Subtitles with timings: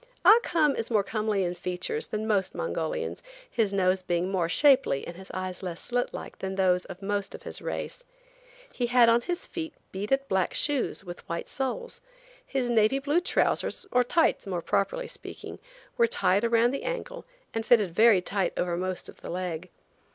[0.25, 5.05] Ah Cum is more comely in features than most Mongolians, his nose being more shapely
[5.05, 8.03] and his eyes less slit like than those of most of his race.
[8.73, 12.01] He had on his feet beaded black shoes with white soles.
[12.43, 15.59] His navy blue trousers, or tights, more properly speaking,
[15.97, 19.69] were tied around the ankle and fitted very tight over most of the leg.